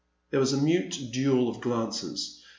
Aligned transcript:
There 0.31 0.39
was 0.39 0.51
a 0.51 0.57
mute 0.59 0.97
duel 1.11 1.47
of 1.47 1.61
glances. 1.61 2.41